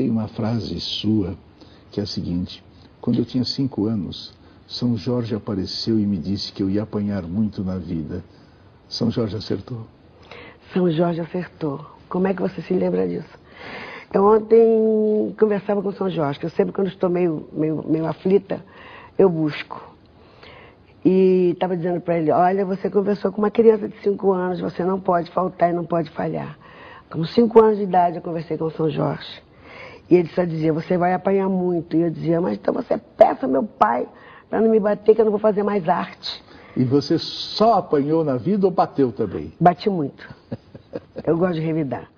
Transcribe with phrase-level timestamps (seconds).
[0.00, 1.34] Tem uma frase sua
[1.90, 2.64] que é a seguinte:
[3.02, 4.32] quando eu tinha cinco anos,
[4.66, 8.24] São Jorge apareceu e me disse que eu ia apanhar muito na vida.
[8.88, 9.86] São Jorge acertou?
[10.72, 11.84] São Jorge acertou.
[12.08, 13.28] Como é que você se lembra disso?
[14.10, 18.64] Eu ontem conversava com São Jorge, que eu sempre quando estou meio, meio, meio aflita,
[19.18, 19.82] eu busco.
[21.04, 24.82] E estava dizendo para ele, olha, você conversou com uma criança de cinco anos, você
[24.82, 26.58] não pode faltar e não pode falhar.
[27.10, 29.49] Com cinco anos de idade eu conversei com São Jorge.
[30.10, 31.96] E ele só dizia, você vai apanhar muito.
[31.96, 34.08] E eu dizia, mas então você peça meu pai
[34.48, 36.42] para não me bater, que eu não vou fazer mais arte.
[36.76, 39.52] E você só apanhou na vida ou bateu também?
[39.60, 40.28] Bati muito.
[41.24, 42.10] Eu gosto de revidar.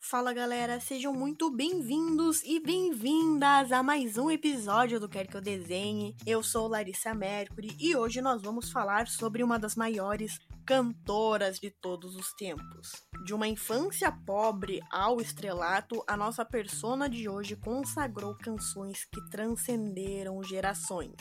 [0.00, 5.40] Fala galera, sejam muito bem-vindos e bem-vindas a mais um episódio do Quer Que Eu
[5.40, 6.14] Desenhe.
[6.26, 11.70] Eu sou Larissa Mercury e hoje nós vamos falar sobre uma das maiores cantoras de
[11.70, 12.92] todos os tempos.
[13.24, 20.42] De uma infância pobre ao estrelato, a nossa persona de hoje consagrou canções que transcenderam
[20.42, 21.14] gerações.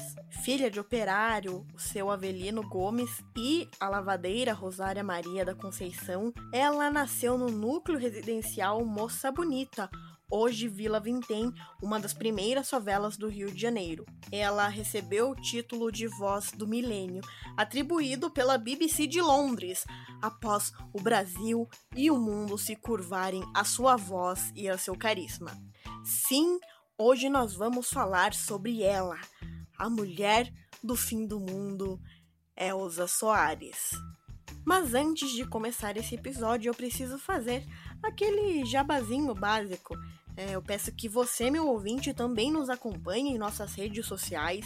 [0.43, 6.89] Filha de operário, o seu Avelino Gomes e a lavadeira Rosária Maria da Conceição, ela
[6.89, 9.89] nasceu no núcleo residencial Moça Bonita,
[10.31, 14.05] hoje Vila Vintém, uma das primeiras favelas do Rio de Janeiro.
[14.31, 17.21] Ela recebeu o título de voz do milênio,
[17.57, 19.85] atribuído pela BBC de Londres,
[20.21, 25.51] após o Brasil e o mundo se curvarem à sua voz e ao seu carisma.
[26.03, 26.57] Sim,
[26.97, 29.19] hoje nós vamos falar sobre ela,
[29.77, 31.99] a mulher do fim do mundo,
[32.55, 33.91] Elza Soares.
[34.65, 37.65] Mas antes de começar esse episódio, eu preciso fazer
[38.01, 39.95] aquele jabazinho básico.
[40.35, 44.65] É, eu peço que você, meu ouvinte, também nos acompanhe em nossas redes sociais.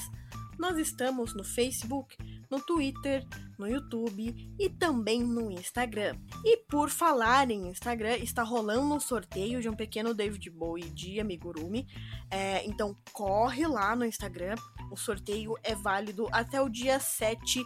[0.57, 2.15] Nós estamos no Facebook,
[2.49, 3.25] no Twitter,
[3.57, 6.15] no YouTube e também no Instagram.
[6.43, 11.19] E por falar em Instagram, está rolando um sorteio de um pequeno David Bowie de
[11.19, 11.87] amigurumi.
[12.29, 14.55] É, então corre lá no Instagram.
[14.91, 17.65] O sorteio é válido até o dia 7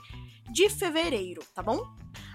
[0.51, 1.79] de fevereiro, tá bom?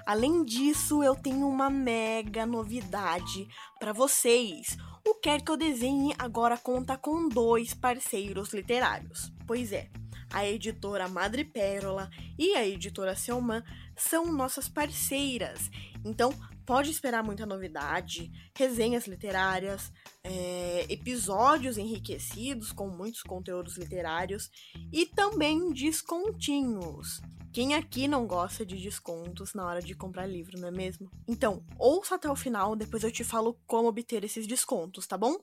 [0.07, 3.49] Além disso, eu tenho uma mega novidade
[3.81, 4.77] para vocês.
[5.07, 9.31] O Quer Que Eu Desenhe agora conta com dois parceiros literários.
[9.47, 9.91] Pois é,
[10.33, 13.63] a editora Madre Pérola e a editora Selman
[13.95, 15.71] são nossas parceiras.
[16.03, 16.33] Então,
[16.65, 19.93] pode esperar muita novidade, resenhas literárias,
[20.23, 24.51] é, episódios enriquecidos com muitos conteúdos literários
[24.91, 27.21] e também descontinhos.
[27.55, 31.09] Quem aqui não gosta de descontos na hora de comprar livro, não é mesmo?
[31.29, 35.37] Então, ouça até o final, depois eu te falo como obter esses descontos, tá bom?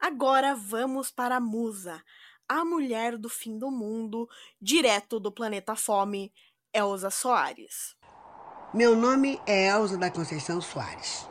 [0.00, 2.02] Agora vamos para a musa,
[2.48, 4.26] a mulher do fim do mundo,
[4.58, 6.32] direto do planeta Fome,
[6.72, 7.94] Elza Soares.
[8.72, 11.28] Meu nome é Elza da Conceição Soares.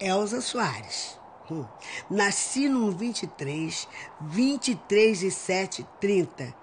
[0.00, 1.20] Elza Soares.
[1.48, 1.64] Hum.
[2.10, 3.86] Nasci no 23,
[4.22, 6.61] 23 e 7, 30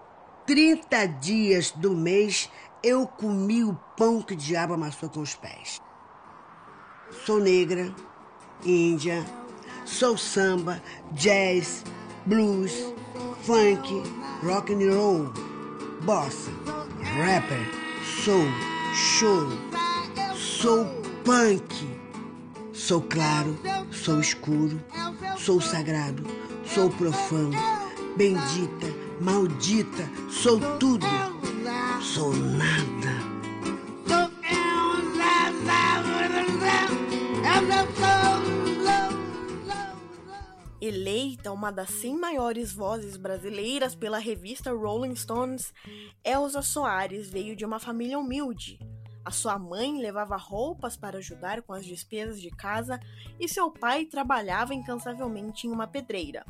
[0.50, 2.50] 30 dias do mês
[2.82, 5.80] eu comi o pão que o diabo amassou com os pés.
[7.24, 7.94] Sou negra,
[8.66, 9.24] índia,
[9.86, 11.84] sou samba, jazz,
[12.26, 12.74] blues,
[13.44, 14.02] funk,
[14.42, 15.32] rock and roll,
[16.02, 16.50] bossa,
[17.16, 17.70] rapper,
[18.26, 18.48] soul,
[18.96, 19.56] choro,
[20.36, 20.84] sou
[21.24, 22.00] punk.
[22.74, 23.56] Sou claro,
[23.92, 24.84] sou escuro,
[25.38, 26.24] sou sagrado,
[26.66, 27.52] sou profano,
[28.18, 28.89] bendita,
[29.20, 31.06] Maldita, sou tudo,
[32.02, 32.90] sou nada.
[40.82, 45.74] Eleita uma das 100 maiores vozes brasileiras pela revista Rolling Stones,
[46.24, 48.80] Elza Soares veio de uma família humilde.
[49.26, 52.98] A sua mãe levava roupas para ajudar com as despesas de casa
[53.38, 56.46] e seu pai trabalhava incansavelmente em uma pedreira.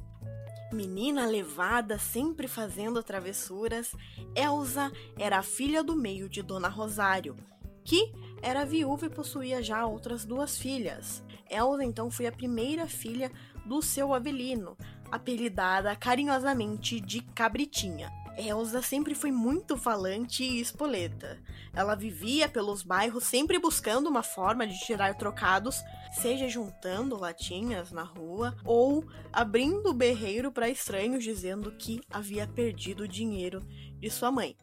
[0.72, 3.92] Menina levada, sempre fazendo travessuras,
[4.36, 7.36] Elsa era a filha do meio de Dona Rosário,
[7.84, 11.24] que era viúva e possuía já outras duas filhas.
[11.50, 13.32] Elsa então foi a primeira filha
[13.66, 14.78] do seu Avelino,
[15.12, 18.12] apelidada carinhosamente de Cabritinha.
[18.40, 21.42] Elsa sempre foi muito falante e espoleta.
[21.74, 25.84] Ela vivia pelos bairros sempre buscando uma forma de tirar trocados,
[26.14, 33.04] seja juntando latinhas na rua ou abrindo o berreiro para estranhos dizendo que havia perdido
[33.04, 33.62] o dinheiro
[34.00, 34.56] de sua mãe.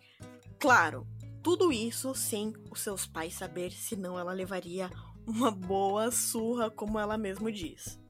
[0.59, 1.07] Claro,
[1.43, 4.91] tudo isso sem os seus pais saber, senão ela levaria
[5.27, 8.01] uma boa surra, como ela mesmo diz.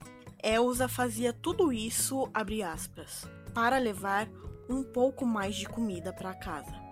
[0.42, 4.28] Elsa fazia tudo isso, aspas, para levar
[4.68, 6.86] um pouco mais de comida para casa.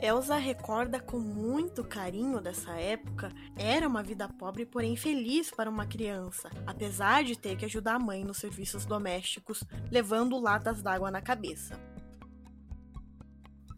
[0.00, 3.32] Elsa recorda com muito carinho dessa época.
[3.56, 7.98] Era uma vida pobre, porém feliz para uma criança, apesar de ter que ajudar a
[7.98, 11.76] mãe nos serviços domésticos, levando latas d'água na cabeça.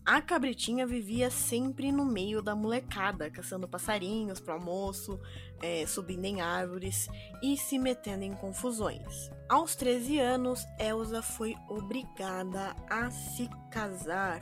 [0.05, 5.21] A cabritinha vivia sempre no meio da molecada, caçando passarinhos para almoço,
[5.63, 7.09] é, subindo em árvores
[7.43, 9.31] e se metendo em confusões.
[9.49, 14.41] Aos 13 anos, Elsa foi obrigada a se casar.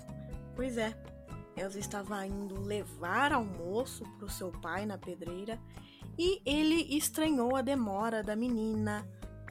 [0.55, 0.96] Pois é,
[1.56, 5.58] Elsa estava indo levar almoço para o seu pai na pedreira
[6.16, 9.06] e ele estranhou a demora da menina.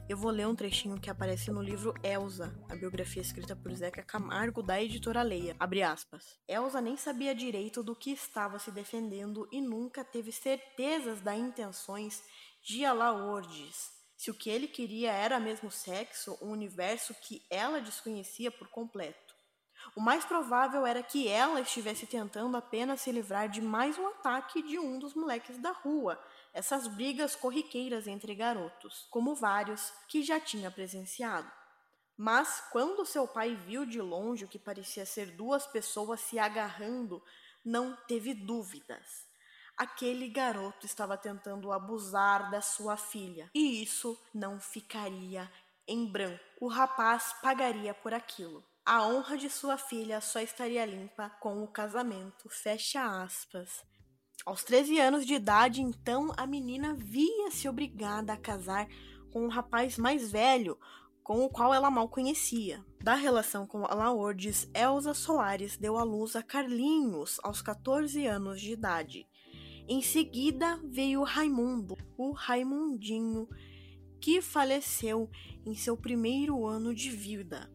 [0.08, 4.02] Eu vou ler um trechinho que aparece no livro Elsa, a biografia escrita por Zeca
[4.02, 5.54] Camargo da editora Leia.
[5.60, 6.38] Abre aspas.
[6.48, 12.24] Elsa nem sabia direito do que estava se defendendo e nunca teve certezas das intenções
[12.62, 13.90] de Alaordes.
[14.16, 19.34] Se o que ele queria era mesmo sexo, um universo que ela desconhecia por completo.
[19.94, 24.62] O mais provável era que ela estivesse tentando apenas se livrar de mais um ataque
[24.62, 26.18] de um dos moleques da rua,
[26.52, 31.50] essas brigas corriqueiras entre garotos, como vários que já tinha presenciado.
[32.16, 37.22] Mas quando seu pai viu de longe o que parecia ser duas pessoas se agarrando,
[37.64, 39.28] não teve dúvidas.
[39.76, 45.48] Aquele garoto estava tentando abusar da sua filha, e isso não ficaria
[45.86, 46.42] em branco.
[46.60, 48.64] O rapaz pagaria por aquilo.
[48.84, 52.48] A honra de sua filha só estaria limpa com o casamento.
[52.48, 53.84] Fecha aspas.
[54.46, 58.88] Aos 13 anos de idade, então, a menina via-se obrigada a casar
[59.30, 60.78] com um rapaz mais velho,
[61.22, 62.82] com o qual ela mal conhecia.
[63.02, 68.72] Da relação com Laordes, Elsa Soares deu à luz a Carlinhos aos 14 anos de
[68.72, 69.28] idade.
[69.86, 73.48] Em seguida veio Raimundo, o Raimundinho,
[74.20, 75.30] que faleceu
[75.66, 77.70] em seu primeiro ano de vida.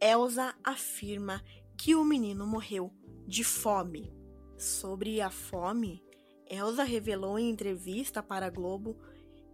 [0.00, 1.42] Elsa afirma
[1.76, 2.92] que o menino morreu
[3.26, 4.21] de fome.
[4.62, 6.00] Sobre a fome,
[6.48, 8.96] Elsa revelou em entrevista para a Globo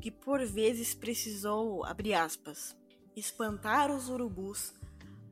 [0.02, 2.76] que por vezes precisou, aspas,
[3.16, 4.74] espantar os urubus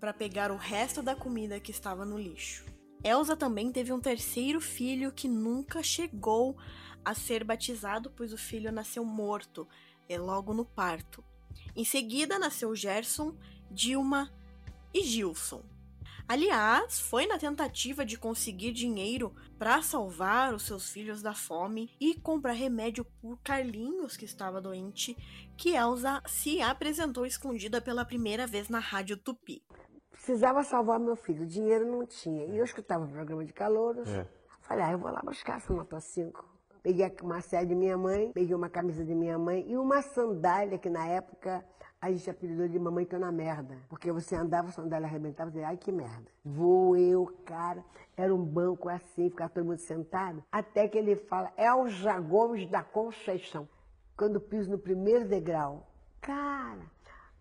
[0.01, 2.65] para pegar o resto da comida que estava no lixo.
[3.05, 6.57] Elsa também teve um terceiro filho que nunca chegou
[7.05, 9.69] a ser batizado, pois o filho nasceu morto,
[10.09, 11.23] é logo no parto.
[11.77, 13.37] Em seguida nasceu Gerson,
[13.71, 14.33] Dilma
[14.95, 15.76] e Gilson.
[16.29, 22.15] Aliás, foi na tentativa de conseguir dinheiro para salvar os seus filhos da fome e
[22.15, 25.17] comprar remédio por Carlinhos, que estava doente,
[25.57, 29.63] que Elsa se apresentou escondida pela primeira vez na Rádio Tupi.
[30.11, 32.45] Precisava salvar meu filho, dinheiro não tinha.
[32.47, 34.09] E eu escutava o programa de calouros.
[34.09, 34.27] É.
[34.63, 36.45] Falei, ah, eu vou lá buscar essa nota 5.
[36.83, 40.77] Peguei uma série de minha mãe, peguei uma camisa de minha mãe e uma sandália
[40.77, 41.65] que na época
[42.01, 43.77] a gente apelidou de mamãe tô na merda.
[43.89, 46.27] Porque você andava, a sandália arrebentava, você, ai que merda.
[46.45, 47.85] Vou eu, cara,
[48.17, 50.43] era um banco assim, ficava todo mundo sentado.
[50.51, 51.87] Até que ele fala, é o
[52.23, 53.69] Gomes da Conceição.
[54.17, 55.87] Quando piso no primeiro degrau,
[56.21, 56.91] cara,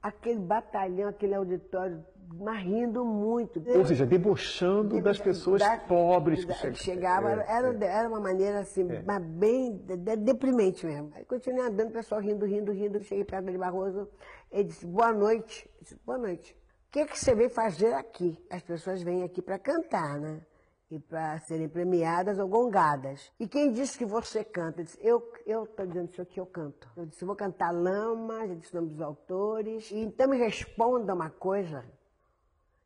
[0.02, 3.62] aquele batalhão, aquele auditório, mas rindo muito.
[3.76, 6.76] Ou seja, debochando das pessoas da, pobres que chegavam.
[6.76, 7.88] Chegava, é, era, é.
[7.88, 9.20] era uma maneira assim, é.
[9.20, 11.12] bem de, deprimente mesmo.
[11.16, 13.04] Aí continuei andando, o pessoal rindo, rindo, rindo.
[13.04, 14.10] Cheguei perto de Barroso,
[14.52, 15.70] ele disse, boa noite.
[15.78, 16.54] Eu disse, boa noite.
[16.88, 18.38] O que, que você veio fazer aqui?
[18.50, 20.42] As pessoas vêm aqui para cantar, né?
[20.90, 23.32] e para serem premiadas ou gongadas.
[23.40, 24.82] E quem disse que você canta?
[24.82, 25.00] Eu disse,
[25.46, 26.88] eu estou dizendo isso aqui, eu canto.
[26.96, 29.92] Eu disse, vou cantar Lama, já disse o nome dos autores.
[29.92, 31.84] E então me responda uma coisa,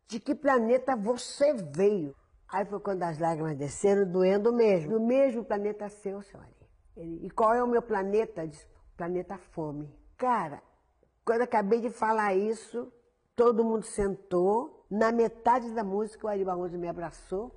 [0.10, 2.16] de que planeta você veio?
[2.48, 4.94] Aí foi quando as lágrimas desceram, doendo mesmo.
[4.94, 6.50] No mesmo planeta seu, senhora.
[6.98, 8.48] E qual é o meu planeta?
[8.48, 9.88] Disse, planeta fome.
[10.18, 10.62] Cara,
[11.24, 12.92] quando acabei de falar isso,
[13.36, 14.84] todo mundo sentou.
[14.90, 17.56] Na metade da música, o Ari Barroso me abraçou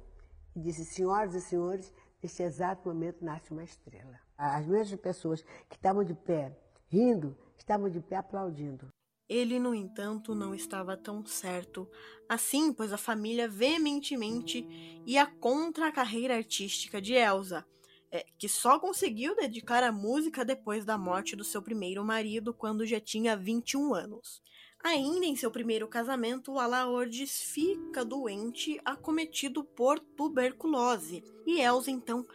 [0.55, 1.91] e disse: Senhoras e senhores,
[2.23, 4.21] neste exato momento nasce uma estrela.
[4.37, 6.55] As mesmas pessoas que estavam de pé
[6.89, 8.87] rindo, estavam de pé aplaudindo.
[9.33, 11.89] Ele, no entanto, não estava tão certo
[12.29, 14.67] assim, pois a família veementemente
[15.07, 17.67] ia contra a carreira artística de Elsa,
[18.11, 22.85] é, que só conseguiu dedicar a música depois da morte do seu primeiro marido, quando
[22.85, 24.43] já tinha 21 anos.
[24.85, 32.27] Ainda em seu primeiro casamento, Alaordes fica doente, acometido por tuberculose, e Elsa então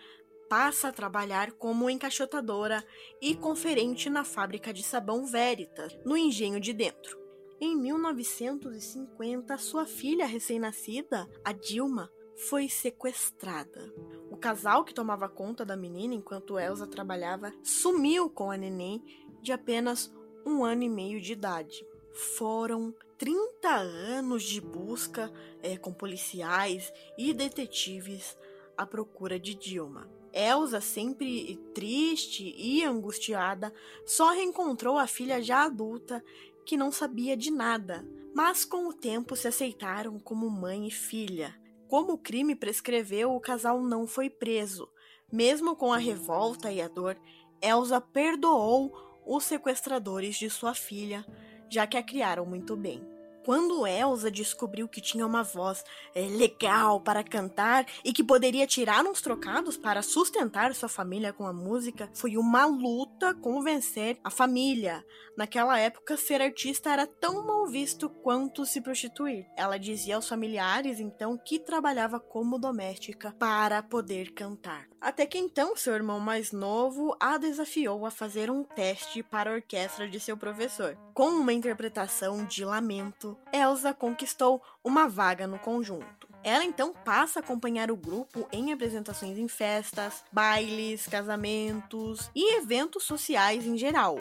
[0.50, 2.84] passa a trabalhar como encaixotadora
[3.22, 7.20] e conferente na fábrica de sabão Veritas, no engenho de dentro.
[7.60, 12.12] Em 1950, sua filha recém-nascida, a Dilma,
[12.50, 13.92] foi sequestrada.
[14.30, 19.04] O casal que tomava conta da menina enquanto Elsa trabalhava sumiu com a neném
[19.42, 20.13] de apenas
[20.46, 21.86] um ano e meio de idade.
[22.13, 28.38] Foram 30 anos de busca é, com policiais e detetives
[28.77, 30.16] à procura de Dilma.
[30.38, 33.74] Elsa, sempre triste e angustiada,
[34.06, 36.24] só reencontrou a filha já adulta,
[36.63, 41.60] que não sabia de nada, mas com o tempo se aceitaram como mãe e filha.
[41.88, 44.88] Como o crime prescreveu, o casal não foi preso.
[45.32, 47.17] Mesmo com a revolta e a dor,
[47.60, 48.94] Elsa perdoou
[49.25, 51.25] os sequestradores de sua filha,
[51.70, 53.16] já que a criaram muito bem.
[53.48, 55.82] Quando Elsa descobriu que tinha uma voz
[56.13, 61.48] é, legal para cantar e que poderia tirar uns trocados para sustentar sua família com
[61.48, 65.01] a música, foi uma luta convencer a família.
[65.38, 69.46] Naquela época, ser artista era tão mal visto quanto se prostituir.
[69.56, 74.89] Ela dizia aos familiares, então, que trabalhava como doméstica para poder cantar.
[75.00, 79.54] Até que então, seu irmão mais novo a desafiou a fazer um teste para a
[79.54, 80.98] orquestra de seu professor.
[81.13, 86.27] Com uma interpretação de lamento, Elsa conquistou uma vaga no conjunto.
[86.44, 93.04] Ela então passa a acompanhar o grupo em apresentações em festas, bailes, casamentos e eventos
[93.04, 94.18] sociais em geral.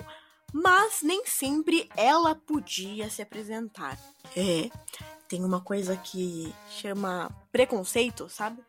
[0.52, 3.98] Mas nem sempre ela podia se apresentar.
[4.36, 4.70] É,
[5.28, 8.62] tem uma coisa que chama preconceito, sabe?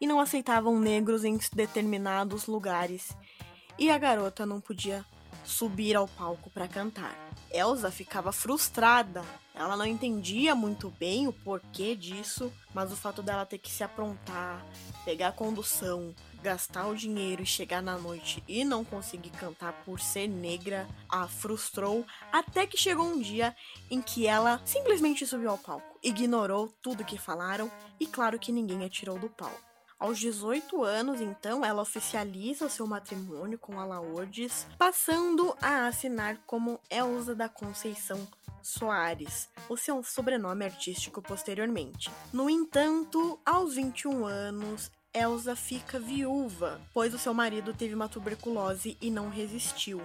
[0.00, 3.16] E não aceitavam negros em determinados lugares.
[3.78, 5.04] E a garota não podia
[5.44, 7.16] subir ao palco para cantar.
[7.50, 9.22] Elsa ficava frustrada.
[9.54, 13.84] Ela não entendia muito bem o porquê disso, mas o fato dela ter que se
[13.84, 14.64] aprontar,
[15.04, 20.00] pegar a condução, gastar o dinheiro e chegar na noite e não conseguir cantar por
[20.00, 23.54] ser negra a frustrou até que chegou um dia
[23.90, 28.84] em que ela simplesmente subiu ao palco, ignorou tudo que falaram e claro que ninguém
[28.84, 29.72] a tirou do palco.
[29.98, 36.80] Aos 18 anos, então, ela oficializa seu matrimônio com a Laordes, passando a assinar como
[36.90, 38.26] Elza da Conceição
[38.60, 42.10] Soares, o seu sobrenome artístico posteriormente.
[42.32, 48.96] No entanto, aos 21 anos, Elsa fica viúva, pois o seu marido teve uma tuberculose
[48.98, 50.00] e não resistiu.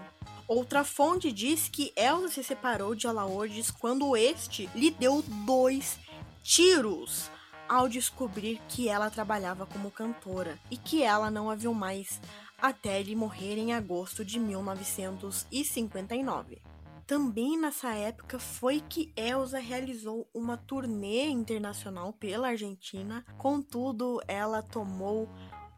[0.45, 5.97] Outra fonte diz que Elsa se separou de Alaordes quando este lhe deu dois
[6.43, 7.31] tiros
[7.69, 12.19] ao descobrir que ela trabalhava como cantora e que ela não a viu mais
[12.57, 16.61] até ele morrer em agosto de 1959.
[17.07, 25.29] Também nessa época foi que Elsa realizou uma turnê internacional pela Argentina, contudo, ela tomou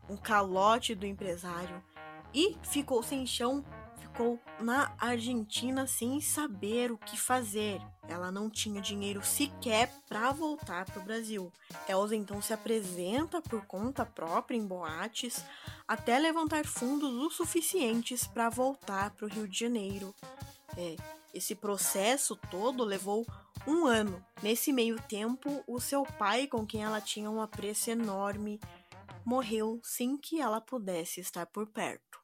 [0.09, 1.83] um calote do empresário
[2.33, 3.63] e ficou sem chão
[4.19, 7.79] ficou na Argentina sem saber o que fazer.
[8.07, 11.53] Ela não tinha dinheiro sequer para voltar para o Brasil.
[11.87, 15.45] Elsa então se apresenta por conta própria em boates
[15.87, 20.13] até levantar fundos o suficientes para voltar para o Rio de Janeiro.
[20.75, 20.95] É,
[21.33, 23.25] esse processo todo levou
[23.67, 24.23] um ano.
[24.41, 28.59] Nesse meio tempo, o seu pai, com quem ela tinha um apreço enorme,
[29.25, 32.19] morreu sem que ela pudesse estar por perto.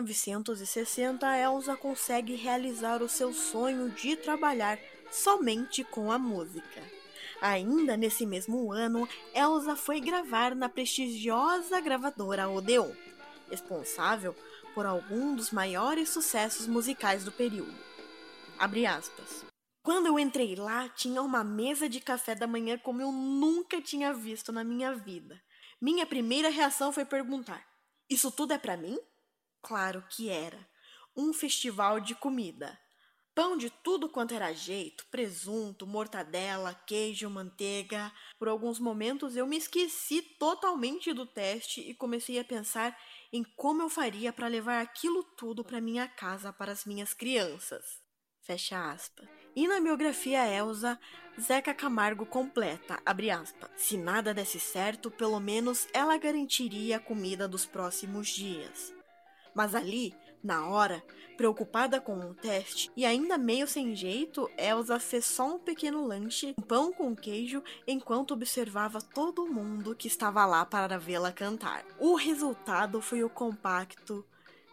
[0.00, 4.78] 1960, Elsa consegue realizar o seu sonho de trabalhar
[5.10, 6.82] somente com a música.
[7.40, 12.90] Ainda nesse mesmo ano, Elsa foi gravar na prestigiosa gravadora Odeon,
[13.50, 14.34] responsável
[14.74, 17.74] por algum dos maiores sucessos musicais do período.
[18.58, 19.44] Abre aspas.
[19.82, 24.12] Quando eu entrei lá, tinha uma mesa de café da manhã como eu nunca tinha
[24.12, 25.40] visto na minha vida.
[25.80, 27.64] Minha primeira reação foi perguntar:
[28.10, 28.98] Isso tudo é para mim?
[29.62, 30.68] Claro que era.
[31.16, 32.78] Um festival de comida.
[33.34, 38.12] Pão de tudo quanto era jeito, presunto, mortadela, queijo, manteiga.
[38.36, 42.98] Por alguns momentos eu me esqueci totalmente do teste e comecei a pensar
[43.32, 48.02] em como eu faria para levar aquilo tudo para minha casa para as minhas crianças.
[48.40, 49.28] Fecha aspas.
[49.54, 50.98] E na biografia Elsa,
[51.40, 53.28] Zeca Camargo completa, abre
[53.76, 58.97] se nada desse certo, pelo menos ela garantiria a comida dos próximos dias.
[59.58, 61.02] Mas ali, na hora,
[61.36, 66.54] preocupada com o teste e ainda meio sem jeito, Elsa fez só um pequeno lanche,
[66.56, 71.84] um pão com queijo, enquanto observava todo mundo que estava lá para vê-la cantar.
[71.98, 74.24] O resultado foi o compacto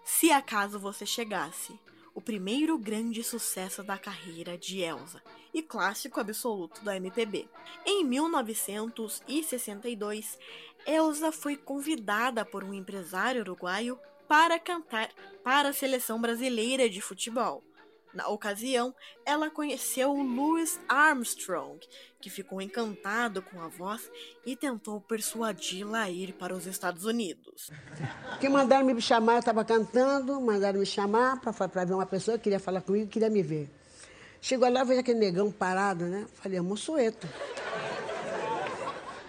[0.04, 1.80] Se Acaso Você Chegasse,
[2.14, 5.20] o primeiro grande sucesso da carreira de Elsa
[5.52, 7.50] e clássico absoluto da MPB.
[7.84, 10.38] Em 1962,
[10.86, 15.10] Elsa foi convidada por um empresário uruguaio para cantar
[15.44, 17.64] para a seleção brasileira de futebol.
[18.16, 21.78] Na ocasião, ela conheceu Louis Armstrong,
[22.22, 24.10] que ficou encantado com a voz
[24.46, 27.70] e tentou persuadi-la a ir para os Estados Unidos.
[28.40, 32.46] Que mandaram me chamar, eu estava cantando, mandaram me chamar para ver uma pessoa que
[32.46, 33.70] queria falar comigo, queria me ver.
[34.40, 36.26] Chegou lá, veio aquele negão parado, né?
[36.36, 37.28] Falei, é Mussueto.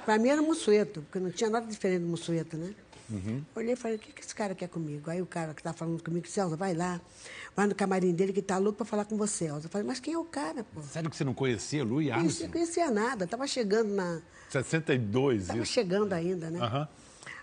[0.05, 2.73] Para mim era Mussueto, porque não tinha nada diferente do Mussueto, né?
[3.09, 3.45] Uhum.
[3.55, 5.11] Olhei e falei, o que, que esse cara quer comigo?
[5.11, 7.01] Aí o cara que estava falando comigo disse, Elza, vai lá,
[7.55, 9.67] vai no camarim dele que tá louco para falar com você, Elza.
[9.67, 10.83] Eu falei, mas quem é o cara, pô?
[10.83, 12.45] Sério que você não conhecia Louis Armstrong?
[12.45, 14.21] Não conhecia nada, tava chegando na...
[14.51, 15.73] 62, Tava isso.
[15.73, 16.61] chegando ainda, né?
[16.61, 16.89] Aham.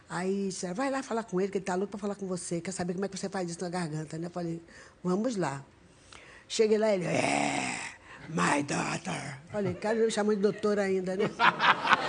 [0.09, 2.61] Aí disseram, vai lá falar com ele, que ele tá louco para falar com você,
[2.61, 4.27] quer saber como é que você faz isso na garganta, né?
[4.27, 4.61] Eu falei,
[5.03, 5.63] vamos lá.
[6.47, 7.79] Cheguei lá, ele, é,
[8.29, 9.39] my daughter.
[9.51, 11.29] Falei, cara, me chamando de doutora ainda, né?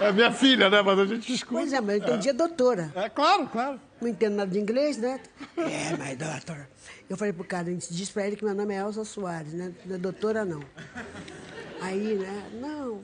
[0.00, 0.82] É minha filha, né?
[0.82, 1.60] Mas a gente escuta.
[1.60, 2.92] Pois é, mas eu entendia doutora.
[2.94, 3.80] É claro, claro.
[4.00, 5.20] Não entendo nada de inglês, né?
[5.56, 6.68] É, my daughter.
[7.08, 9.52] Eu falei pro cara, a gente diz pra ele que meu nome é Elza Soares,
[9.52, 9.72] né?
[9.84, 10.62] Não é doutora, não.
[11.80, 12.50] Aí, né?
[12.60, 13.00] Não,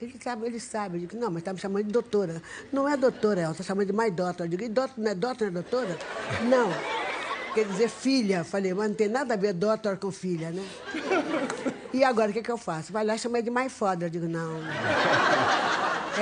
[0.00, 0.96] ele sabe, ele sabe.
[0.96, 2.42] Eu digo, não, mas tá me chamando de doutora.
[2.72, 4.46] Não é doutora, Elza, tá chamando de my daughter.
[4.46, 5.98] Eu digo, e doutor, não é doutor, não é doutora?
[6.48, 6.70] Não.
[7.54, 8.44] Quer dizer filha.
[8.44, 10.64] Falei, mas não tem nada a ver doutor com filha, né?
[11.92, 12.92] E agora, o que, que eu faço?
[12.92, 14.06] Vai lá e chama de my father.
[14.06, 14.60] Eu digo, não.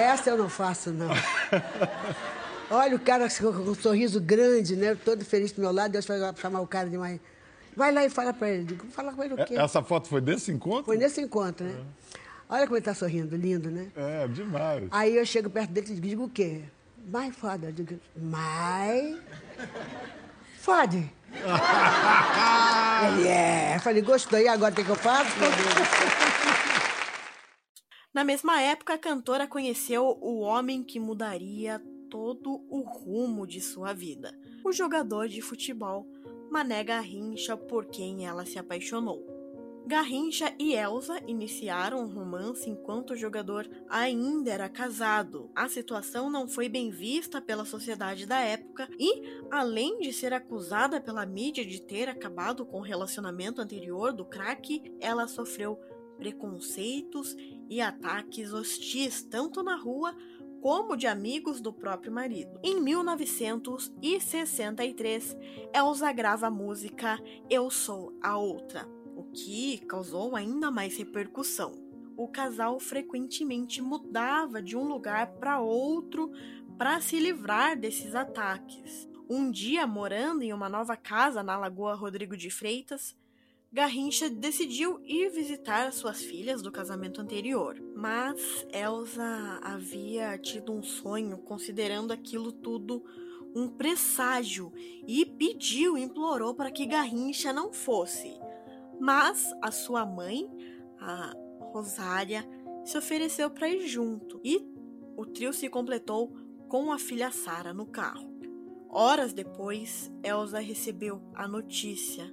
[0.08, 1.10] Essa eu não faço, não.
[2.70, 4.94] Olha o cara com um sorriso grande, né?
[4.94, 5.92] Todo feliz do meu lado.
[5.92, 7.20] Deus vai chamar o cara de my...
[7.76, 8.64] Vai lá e fala pra ele.
[8.64, 9.54] Digo, fala com ele o quê?
[9.54, 10.84] Essa foto foi desse encontro?
[10.84, 11.74] Foi nesse encontro, né?
[12.48, 13.88] Olha como ele tá sorrindo, lindo, né?
[13.94, 14.88] É, demais.
[14.90, 16.62] Aí eu chego perto dele e digo o quê?
[17.06, 17.68] My father.
[17.68, 19.18] Eu digo, my
[20.58, 21.04] father.
[23.12, 23.76] ele é.
[23.76, 24.38] Eu falei, gostou.
[24.38, 25.30] E agora o que eu faço?
[28.12, 33.92] Na mesma época, a cantora conheceu o homem que mudaria todo o rumo de sua
[33.92, 34.32] vida,
[34.64, 36.06] o jogador de futebol
[36.50, 39.38] Mané Garrincha, por quem ela se apaixonou.
[39.86, 45.50] Garrincha e Elsa iniciaram um romance enquanto o jogador ainda era casado.
[45.54, 51.00] A situação não foi bem vista pela sociedade da época e, além de ser acusada
[51.00, 55.78] pela mídia de ter acabado com o relacionamento anterior do craque, ela sofreu
[56.18, 57.34] preconceitos
[57.70, 60.14] e ataques hostis tanto na rua
[60.60, 62.58] como de amigos do próprio marido.
[62.62, 65.36] Em 1963,
[65.72, 68.84] Elsa grava a música Eu Sou a Outra,
[69.16, 71.86] o que causou ainda mais repercussão.
[72.16, 76.32] O casal frequentemente mudava de um lugar para outro
[76.76, 79.08] para se livrar desses ataques.
[79.30, 83.16] Um dia, morando em uma nova casa na Lagoa Rodrigo de Freitas,
[83.70, 91.36] Garrincha decidiu ir visitar suas filhas do casamento anterior, mas Elsa havia tido um sonho
[91.36, 93.04] considerando aquilo tudo
[93.54, 94.72] um presságio
[95.06, 98.40] e pediu, implorou para que Garrincha não fosse.
[98.98, 100.48] Mas a sua mãe,
[100.98, 101.34] a
[101.70, 102.48] Rosária,
[102.86, 104.66] se ofereceu para ir junto e
[105.14, 106.34] o trio se completou
[106.68, 108.32] com a filha Sara no carro.
[108.88, 112.32] Horas depois, Elsa recebeu a notícia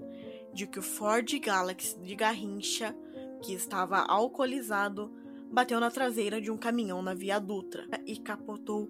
[0.56, 2.96] de que o Ford Galaxy de Garrincha,
[3.44, 5.14] que estava alcoolizado,
[5.52, 8.90] bateu na traseira de um caminhão na Via Dutra e capotou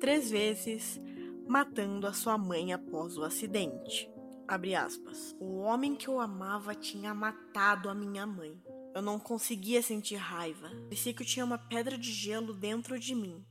[0.00, 0.98] três vezes,
[1.46, 4.10] matando a sua mãe após o acidente.
[5.38, 8.58] O homem que eu amava tinha matado a minha mãe.
[8.94, 10.70] Eu não conseguia sentir raiva.
[10.84, 13.44] Parecia que eu tinha uma pedra de gelo dentro de mim.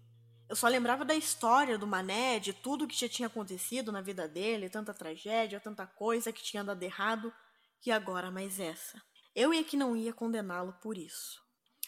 [0.49, 4.27] Eu só lembrava da história do Mané, de tudo que já tinha acontecido na vida
[4.27, 7.31] dele, tanta tragédia, tanta coisa que tinha dado errado.
[7.83, 9.01] E agora mais essa.
[9.35, 11.41] Eu é que não ia condená-lo por isso.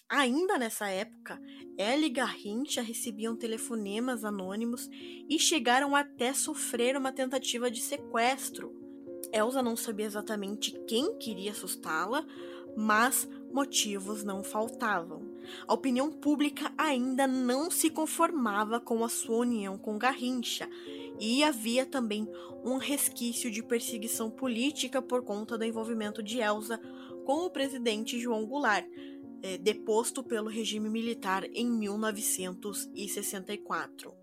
[0.09, 1.39] Ainda nessa época,
[1.77, 4.89] ela e Garrincha recebiam telefonemas anônimos
[5.29, 8.71] e chegaram até sofrer uma tentativa de sequestro.
[9.31, 12.25] Elsa não sabia exatamente quem queria assustá-la,
[12.75, 15.35] mas motivos não faltavam.
[15.67, 20.67] A opinião pública ainda não se conformava com a sua união com Garrincha
[21.19, 22.25] e havia também
[22.63, 26.79] um resquício de perseguição política por conta do envolvimento de Elsa
[27.25, 28.85] com o presidente João Goulart,
[29.41, 34.13] eh, deposto pelo regime militar em 1964.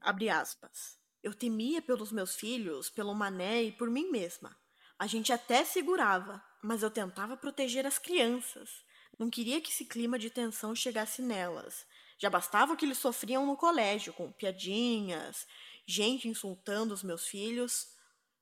[0.00, 0.96] Abre aspas.
[1.22, 4.56] Eu temia pelos meus filhos, pelo Mané e por mim mesma.
[4.98, 8.70] A gente até segurava, mas eu tentava proteger as crianças.
[9.18, 11.84] Não queria que esse clima de tensão chegasse nelas.
[12.18, 15.46] Já bastava o que eles sofriam no colégio, com piadinhas,
[15.88, 17.88] gente insultando os meus filhos.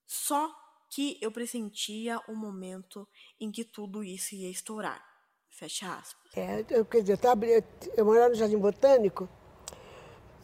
[0.04, 0.52] Só
[0.90, 3.08] que eu pressentia o momento
[3.40, 5.02] em que tudo isso ia estourar.
[5.48, 6.36] Fecha aspas.
[6.36, 7.62] É, eu, quer dizer, eu, tava, eu,
[7.96, 9.28] eu morava no Jardim Botânico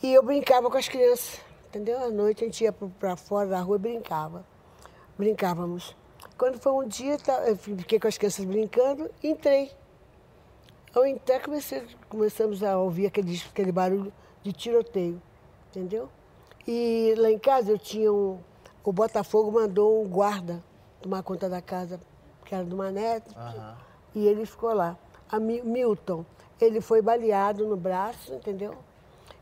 [0.03, 1.99] e eu brincava com as crianças, entendeu?
[2.03, 4.47] À noite a gente ia para fora da rua e brincava.
[5.19, 5.95] Brincávamos.
[6.39, 9.71] Quando foi um dia, tá, eu fiquei com as crianças brincando, entrei.
[10.95, 14.13] Ao entrar, comecei, começamos a ouvir aquele, aquele barulho
[14.43, 15.23] de tiroteio,
[15.69, 16.11] entendeu?
[16.67, 18.39] E lá em casa eu tinha um.
[18.85, 20.63] O Botafogo mandou um guarda
[21.01, 22.01] tomar conta da casa,
[22.45, 23.23] que era do Mané,
[24.15, 24.97] e ele ficou lá.
[25.31, 26.25] A Mi- Milton,
[26.61, 28.77] ele foi baleado no braço, entendeu?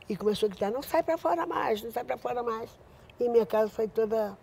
[0.09, 2.71] E começou a gritar, não sai para fora mais, não sai para fora mais.
[3.19, 4.37] E minha casa foi toda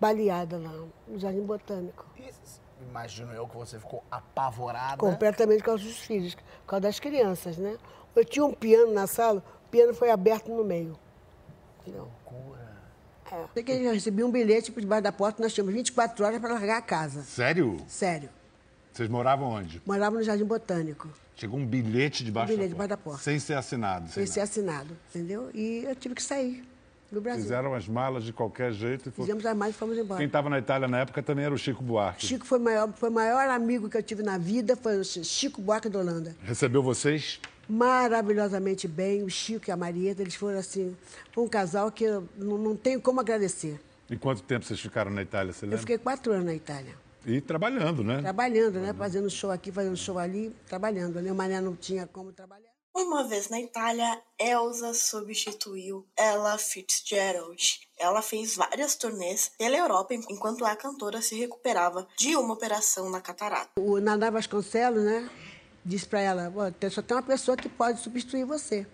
[0.00, 0.72] baleada lá,
[1.06, 2.06] no Jardim Botânico.
[2.80, 4.96] Imagino eu que você ficou apavorada.
[4.96, 7.76] Completamente por causa dos filhos, por causa das crianças, né?
[8.14, 10.98] Eu tinha um piano na sala, o piano foi aberto no meio.
[11.82, 12.08] Entendeu?
[13.30, 13.44] É.
[13.54, 16.54] Sei que eu recebi um bilhete por debaixo da porta, nós tínhamos 24 horas para
[16.54, 17.22] largar a casa.
[17.22, 17.76] Sério?
[17.86, 18.30] Sério.
[18.92, 19.82] Vocês moravam onde?
[19.86, 23.22] Morava no Jardim Botânico, Chegou um bilhete debaixo, Um bilhete da, porta, debaixo da porta.
[23.22, 24.06] Sem ser assinado.
[24.06, 25.50] sem Sem ser assinado, entendeu?
[25.54, 26.64] E eu tive que sair
[27.12, 27.42] do Brasil.
[27.42, 29.26] Fizeram as malas de qualquer jeito e foram.
[29.26, 30.18] Fizemos as mais e fomos embora.
[30.18, 32.26] Quem estava na Itália na época também era o Chico Buarque.
[32.26, 35.04] Chico foi o maior, foi o maior amigo que eu tive na vida, foi o
[35.04, 36.34] Chico Buarque da Holanda.
[36.42, 37.40] Recebeu vocês?
[37.68, 40.96] Maravilhosamente bem, o Chico e a Marieta, eles foram assim,
[41.36, 43.80] um casal que eu não, não tenho como agradecer.
[44.10, 45.76] E quanto tempo vocês ficaram na Itália, você lembra?
[45.76, 46.94] Eu fiquei quatro anos na Itália,
[47.26, 48.22] E trabalhando, né?
[48.22, 48.94] trabalhando, né?
[48.94, 51.20] Fazendo show aqui, fazendo show ali, trabalhando.
[51.20, 51.30] Né?
[51.30, 52.68] O Mané não tinha como trabalhar.
[52.94, 57.80] Uma vez na Itália, Elsa substituiu Ella Fitzgerald.
[57.96, 63.20] Ela fez várias turnês pela Europa enquanto a cantora se recuperava de uma operação na
[63.20, 63.70] catarata.
[63.78, 65.30] O Naná Vasconcelos, né?
[65.88, 68.86] Disse para ela, "Ó, tem- só tem uma pessoa que pode substituir você.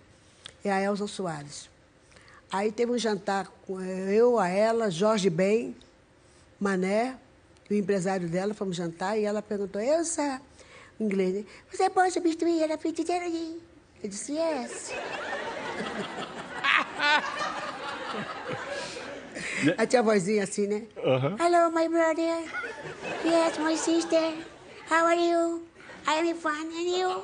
[0.64, 1.68] É a Elza Soares.
[2.52, 5.74] Aí teve um jantar com eu, a ela, Jorge Ben,
[6.60, 7.16] Mané,
[7.68, 10.40] o empresário dela, fomos jantar, e ela perguntou, Elza,
[11.00, 11.44] em inglês, né?
[11.72, 13.60] Você pode substituir ela Fitzgerald?
[14.02, 14.92] Eu disse, yes.
[19.76, 20.84] Aí tinha a vozinha assim, né?
[21.40, 22.44] Hello, my brother.
[23.24, 24.34] Yes, my sister.
[24.88, 25.62] How are you?
[26.06, 27.22] I fine, and you?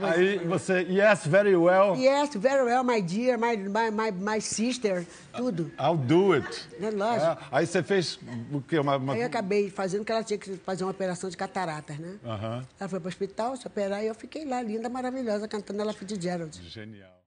[0.00, 5.04] Aí você, yes, very well, Yes, very well, my dear, my, my, my, my sister,
[5.36, 5.70] tudo.
[5.78, 6.66] I'll do it.
[6.80, 7.26] É lógico.
[7.26, 8.18] É, aí você fez
[8.50, 8.78] o quê?
[8.78, 11.98] Uma, uma- Aí eu acabei fazendo que ela tinha que fazer uma operação de cataratas,
[11.98, 12.14] né?
[12.24, 12.64] Aham.
[12.80, 15.92] Ela foi para o hospital se operar e eu fiquei lá, linda, maravilhosa, cantando ela
[15.92, 16.58] Fitzgerald.
[16.70, 17.21] Genial.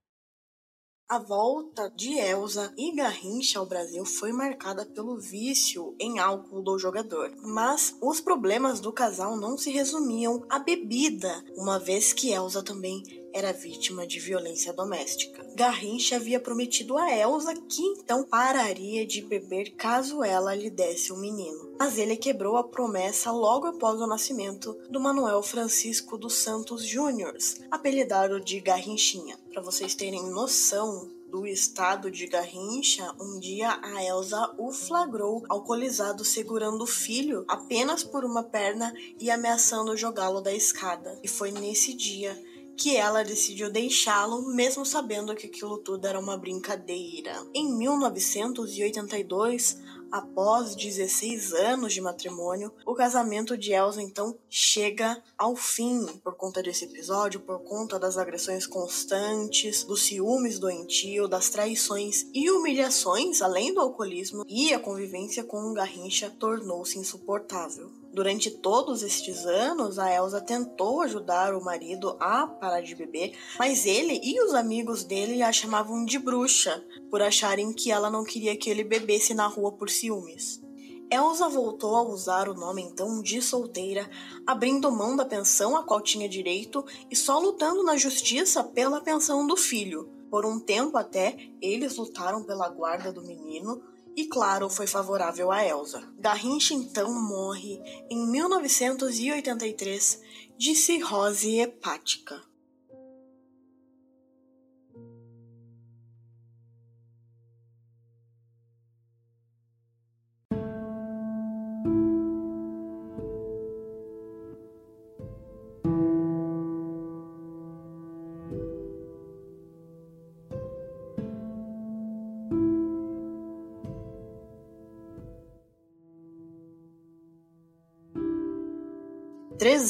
[1.08, 6.76] A volta de Elsa e Garrincha ao Brasil foi marcada pelo vício em álcool do
[6.80, 7.32] jogador.
[7.44, 13.04] Mas os problemas do casal não se resumiam à bebida, uma vez que Elsa também
[13.36, 15.46] era vítima de violência doméstica.
[15.54, 21.18] Garrincha havia prometido a Elsa que então pararia de beber caso ela lhe desse um
[21.18, 21.76] menino.
[21.78, 27.36] Mas ele quebrou a promessa logo após o nascimento do Manuel Francisco dos Santos Júnior,
[27.70, 29.38] apelidado de Garrinchinha.
[29.52, 36.24] Para vocês terem noção do estado de Garrincha, um dia a Elsa o flagrou alcoolizado
[36.24, 41.18] segurando o filho apenas por uma perna e ameaçando jogá-lo da escada.
[41.22, 42.42] E foi nesse dia
[42.76, 47.32] que ela decidiu deixá-lo, mesmo sabendo que aquilo tudo era uma brincadeira.
[47.54, 49.78] Em 1982,
[50.10, 56.62] após 16 anos de matrimônio, o casamento de Elsa então chega ao fim por conta
[56.62, 63.72] desse episódio, por conta das agressões constantes, dos ciúmes doentio, das traições e humilhações, além
[63.72, 67.90] do alcoolismo, e a convivência com o Garrincha tornou-se insuportável.
[68.16, 73.84] Durante todos estes anos, a Elsa tentou ajudar o marido a parar de beber, mas
[73.84, 78.56] ele e os amigos dele a chamavam de bruxa, por acharem que ela não queria
[78.56, 80.62] que ele bebesse na rua por ciúmes.
[81.10, 84.08] Elsa voltou a usar o nome então de solteira,
[84.46, 89.46] abrindo mão da pensão a qual tinha direito e só lutando na justiça pela pensão
[89.46, 90.08] do filho.
[90.30, 93.82] Por um tempo até, eles lutaram pela guarda do menino,
[94.16, 96.02] e claro, foi favorável a Elsa.
[96.18, 100.22] Garrincha então morre em 1983
[100.56, 102.42] de cirrose hepática.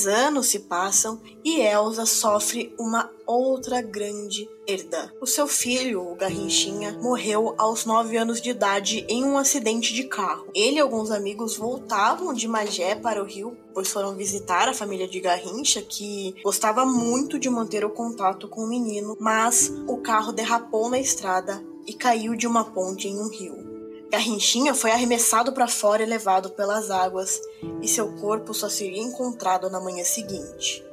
[0.05, 5.13] Anos se passam e Elsa sofre uma outra grande perda.
[5.21, 10.05] O seu filho, o Garrinchinha, morreu aos nove anos de idade em um acidente de
[10.05, 10.49] carro.
[10.55, 15.09] Ele e alguns amigos voltavam de Magé para o Rio, pois foram visitar a família
[15.09, 20.33] de Garrincha, que gostava muito de manter o contato com o menino, mas o carro
[20.33, 23.66] derrapou na estrada e caiu de uma ponte em um rio.
[24.11, 27.41] Garrinchinha foi arremessado para fora e levado pelas águas,
[27.83, 30.85] e seu corpo só seria encontrado na manhã seguinte.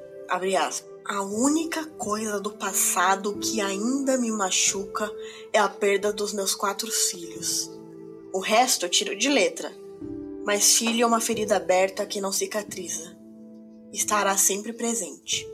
[1.06, 5.12] A única coisa do passado que ainda me machuca
[5.52, 7.70] é a perda dos meus quatro filhos.
[8.32, 9.72] O resto eu tiro de letra,
[10.44, 13.16] mas filho é uma ferida aberta que não cicatriza.
[13.92, 15.48] Estará sempre presente.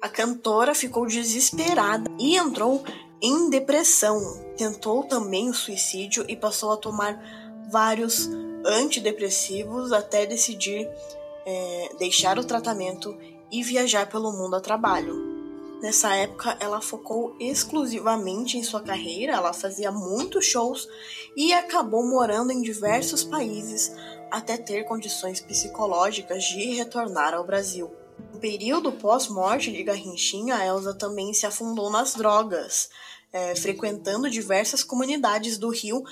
[0.00, 2.82] A cantora ficou desesperada e entrou
[3.20, 4.20] em depressão.
[4.56, 7.20] Tentou também o suicídio e passou a tomar
[7.70, 8.28] vários
[8.64, 10.88] antidepressivos até decidir
[11.46, 13.16] é, deixar o tratamento
[13.50, 15.34] e viajar pelo mundo a trabalho.
[15.82, 20.88] Nessa época, ela focou exclusivamente em sua carreira, ela fazia muitos shows
[21.36, 23.94] e acabou morando em diversos países
[24.30, 27.90] até ter condições psicológicas de retornar ao Brasil.
[28.32, 32.88] No período pós-morte de Garrinchinha, Elsa também se afundou nas drogas,
[33.32, 36.02] é, frequentando diversas comunidades do Rio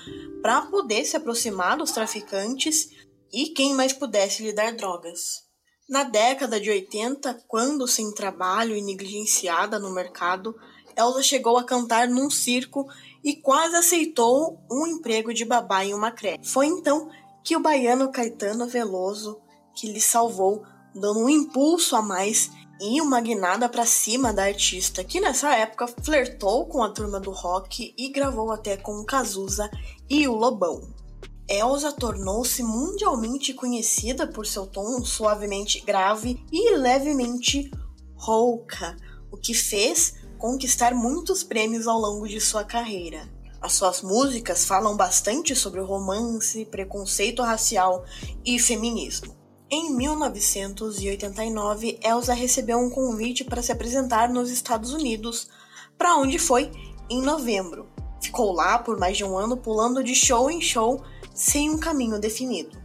[0.41, 2.89] para poder se aproximar dos traficantes
[3.33, 5.43] e quem mais pudesse lhe dar drogas.
[5.89, 10.55] Na década de 80, quando sem trabalho e negligenciada no mercado,
[10.97, 12.87] Elsa chegou a cantar num circo
[13.23, 16.45] e quase aceitou um emprego de babá em uma creche.
[16.45, 17.11] Foi então
[17.45, 19.41] que o baiano Caetano Veloso
[19.75, 22.51] que lhe salvou, dando um impulso a mais
[22.81, 27.31] e uma guinada para cima da artista, que nessa época flertou com a turma do
[27.31, 29.71] rock e gravou até com o Cazuza
[30.11, 30.93] e o Lobão.
[31.49, 37.71] Elsa tornou-se mundialmente conhecida por seu tom suavemente grave e levemente
[38.15, 38.97] rouca,
[39.31, 43.31] o que fez conquistar muitos prêmios ao longo de sua carreira.
[43.61, 48.05] As suas músicas falam bastante sobre romance, preconceito racial
[48.45, 49.42] e feminismo.
[49.75, 55.49] Em 1989, Elsa recebeu um convite para se apresentar nos Estados Unidos,
[55.97, 56.71] para onde foi
[57.09, 57.89] em novembro.
[58.21, 61.03] Ficou lá por mais de um ano pulando de show em show
[61.35, 62.79] sem um caminho definido.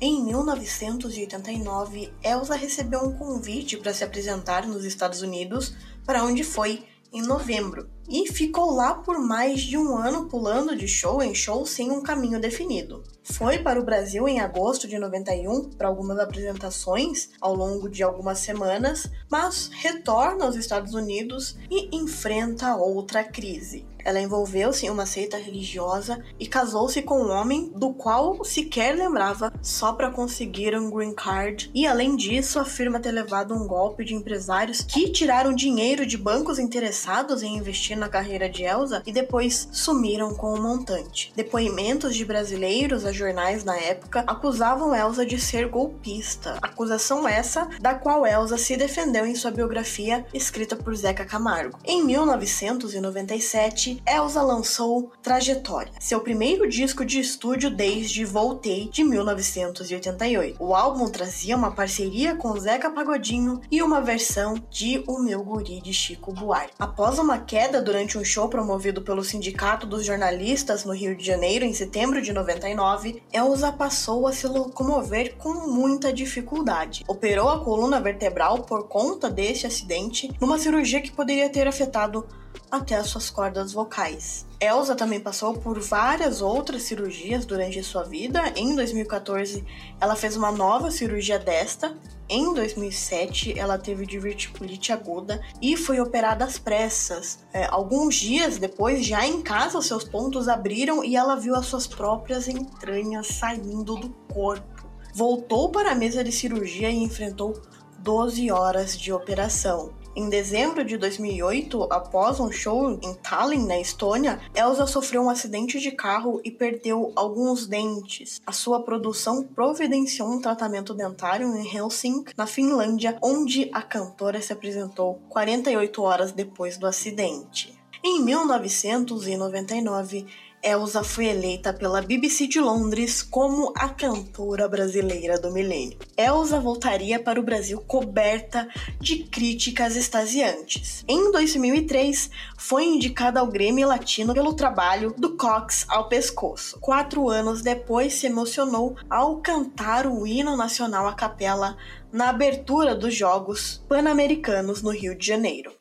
[0.00, 6.86] Em 1989, Elsa recebeu um convite para se apresentar nos Estados Unidos, para onde foi
[7.12, 11.64] em novembro, e ficou lá por mais de um ano pulando de show em show
[11.64, 13.02] sem um caminho definido.
[13.22, 18.38] Foi para o Brasil em agosto de 91 para algumas apresentações ao longo de algumas
[18.38, 23.86] semanas, mas retorna aos Estados Unidos e enfrenta outra crise.
[24.04, 29.52] Ela envolveu-se em uma seita religiosa e casou-se com um homem do qual sequer lembrava
[29.62, 31.70] só para conseguir um green card.
[31.74, 36.58] E além disso, afirma ter levado um golpe de empresários que tiraram dinheiro de bancos
[36.58, 41.32] interessados em investir na carreira de Elsa e depois sumiram com o montante.
[41.34, 46.58] Depoimentos de brasileiros a jornais na época acusavam Elsa de ser golpista.
[46.60, 51.78] Acusação essa da qual Elsa se defendeu em sua biografia escrita por Zeca Camargo.
[51.84, 60.56] Em 1997, Elsa lançou Trajetória, seu primeiro disco de estúdio desde Voltei de 1988.
[60.62, 65.80] O álbum trazia uma parceria com Zeca Pagodinho e uma versão de O Meu Guri
[65.80, 66.74] de Chico Buarque.
[66.78, 71.64] Após uma queda durante um show promovido pelo Sindicato dos Jornalistas no Rio de Janeiro
[71.64, 77.04] em setembro de 99, Elsa passou a se locomover com muita dificuldade.
[77.06, 82.26] Operou a coluna vertebral por conta deste acidente, numa cirurgia que poderia ter afetado
[82.70, 84.46] até as suas cordas vocais.
[84.60, 88.52] Elsa também passou por várias outras cirurgias durante sua vida.
[88.56, 89.64] Em 2014,
[90.00, 91.96] ela fez uma nova cirurgia desta.
[92.28, 97.40] Em 2007, ela teve diverticulite aguda e foi operada às pressas.
[97.52, 101.86] É, alguns dias depois, já em casa, seus pontos abriram e ela viu as suas
[101.86, 104.88] próprias entranhas saindo do corpo.
[105.14, 107.60] Voltou para a mesa de cirurgia e enfrentou
[107.98, 109.92] 12 horas de operação.
[110.16, 115.80] Em dezembro de 2008, após um show em Tallinn, na Estônia, Elsa sofreu um acidente
[115.80, 118.40] de carro e perdeu alguns dentes.
[118.46, 124.52] A sua produção providenciou um tratamento dentário em Helsinki, na Finlândia, onde a cantora se
[124.52, 127.76] apresentou 48 horas depois do acidente.
[128.04, 130.26] Em 1999,
[130.64, 135.98] Elsa foi eleita pela BBC de Londres como a cantora brasileira do milênio.
[136.16, 138.66] Elsa voltaria para o Brasil coberta
[138.98, 141.04] de críticas extasiantes.
[141.06, 146.80] Em 2003, foi indicada ao Grêmio Latino pelo trabalho do Cox ao pescoço.
[146.80, 151.76] Quatro anos depois, se emocionou ao cantar o hino nacional a capela
[152.10, 155.72] na abertura dos Jogos Pan-Americanos no Rio de Janeiro.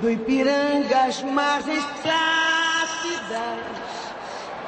[0.00, 1.84] Do Ipiranga às margens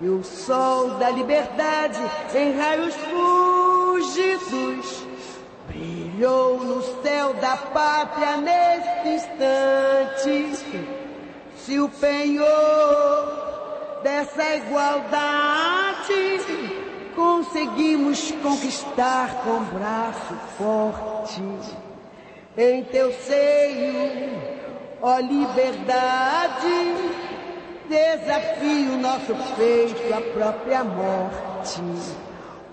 [0.00, 2.00] E o sol da liberdade
[2.34, 4.38] em raios fúgidos
[5.66, 10.54] brilhou no céu da pátria neste instante.
[11.56, 13.38] Se o penhor
[14.02, 15.58] dessa igualdade
[17.16, 21.42] conseguimos conquistar com braço forte
[22.58, 24.36] em teu seio,
[25.00, 26.96] ó liberdade,
[27.88, 31.80] desafio nosso peito à própria morte.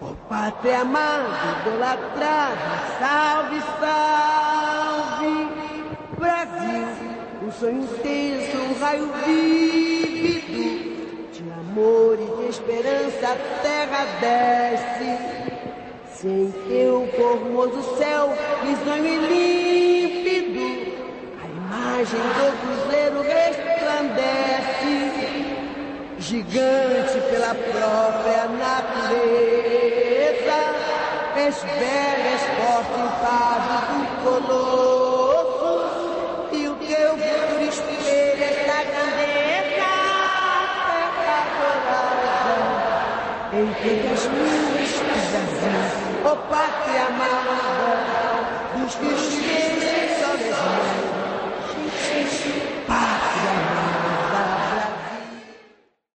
[0.01, 2.57] Ó pátria amada, idolatrada,
[2.99, 5.49] salve, salve,
[6.17, 6.87] Brasil,
[7.43, 10.65] um sonho intenso, um raio vívido
[11.31, 15.44] de amor e de esperança a terra desce.
[16.21, 20.65] Sem teu formoso céu, risonho e límpido,
[21.43, 24.95] a imagem do cruzeiro resplandece,
[26.19, 28.95] gigante pela própria natureza,
[31.49, 35.73] esbelha, esporte impávido do colosso,
[36.53, 39.91] e o teu futuro espelha esta grandeza,
[41.19, 42.55] terra dourada,
[43.53, 49.37] entre as nuvens do Ó pátria amada, dos fios de
[50.17, 50.57] sol das
[52.87, 54.85] pátria amada,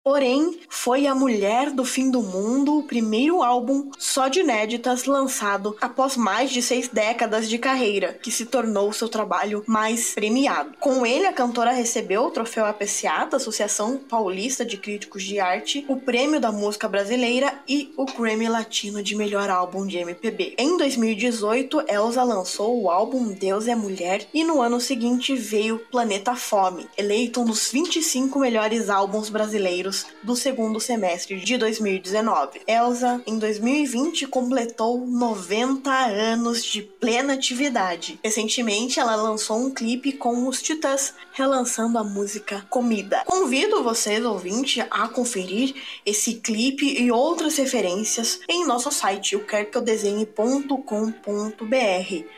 [0.03, 5.77] Porém, foi A Mulher do Fim do Mundo o primeiro álbum só de inéditas lançado
[5.81, 10.75] após mais de seis décadas de carreira, que se tornou seu trabalho mais premiado.
[10.79, 15.85] Com ele, a cantora recebeu o troféu APCA da Associação Paulista de Críticos de Arte,
[15.89, 20.55] o Prêmio da Música Brasileira e o Grammy Latino de Melhor Álbum de MPB.
[20.57, 26.37] Em 2018, Elsa lançou o álbum Deus é Mulher e no ano seguinte veio Planeta
[26.37, 32.61] Fome, eleito um dos 25 melhores álbuns brasileiros do segundo semestre de 2019.
[32.67, 38.19] Elsa, em 2020, completou 90 anos de plena atividade.
[38.23, 43.23] Recentemente, ela lançou um clipe com os Titãs, relançando a música Comida.
[43.25, 49.47] Convido vocês, ouvintes, a conferir esse clipe e outras referências em nosso site, o.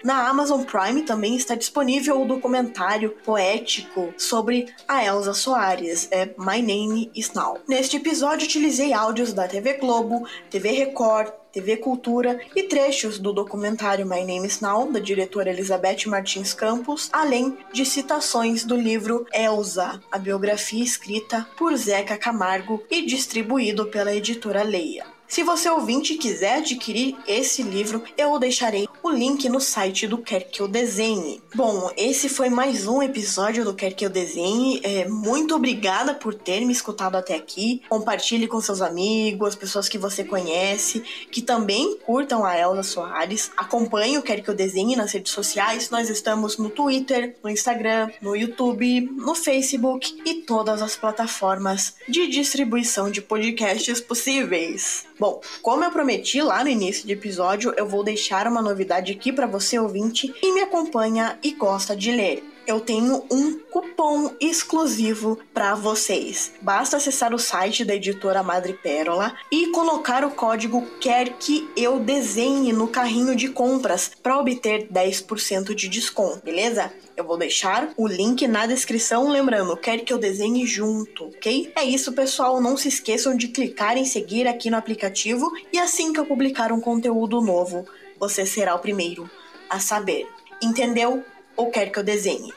[0.05, 6.61] Na Amazon Prime também está disponível o documentário poético sobre a Elsa Soares, é My
[6.61, 7.59] Name is Now.
[7.69, 14.07] Neste episódio utilizei áudios da TV Globo, TV Record, TV Cultura e trechos do documentário
[14.07, 20.01] My Name is Now, da diretora Elizabeth Martins Campos, além de citações do livro Elsa,
[20.13, 25.05] a biografia escrita por Zeca Camargo e distribuído pela editora Leia.
[25.31, 30.45] Se você ouvinte quiser adquirir esse livro, eu deixarei o link no site do Quer
[30.45, 31.43] Que Eu Desenhe.
[31.55, 34.81] Bom, esse foi mais um episódio do Quer Que Eu Desenhe.
[34.83, 37.83] É, muito obrigada por ter me escutado até aqui.
[37.89, 43.51] Compartilhe com seus amigos, as pessoas que você conhece, que também curtam a Elza Soares.
[43.57, 45.89] Acompanhe o Quer Que Eu Desenhe nas redes sociais.
[45.89, 52.27] Nós estamos no Twitter, no Instagram, no YouTube, no Facebook e todas as plataformas de
[52.29, 55.07] distribuição de podcasts possíveis.
[55.19, 59.33] Bom, como eu prometi lá no início do episódio, eu vou deixar uma novidade aqui
[59.33, 62.43] para você ouvinte e me acompanha e gosta de ler.
[62.67, 66.53] Eu tenho um cupom exclusivo para vocês.
[66.61, 71.99] Basta acessar o site da editora Madre Pérola e colocar o código Quer que eu
[71.99, 76.93] desenhe no carrinho de compras para obter 10% de desconto, beleza?
[77.17, 81.73] Eu vou deixar o link na descrição, lembrando, quer que eu desenhe junto, ok?
[81.75, 82.61] É isso, pessoal.
[82.61, 86.73] Não se esqueçam de clicar em seguir aqui no aplicativo e assim que eu publicar
[86.73, 87.87] um conteúdo novo,
[88.21, 89.29] você será o primeiro
[89.71, 90.29] a saber.
[90.63, 91.25] Entendeu
[91.57, 92.53] ou quer que eu desenhe?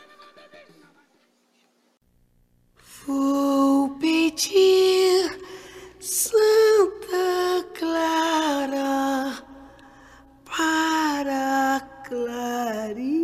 [3.08, 5.40] Vou pedir
[6.00, 9.42] Santa Clara
[10.46, 13.24] para Claria.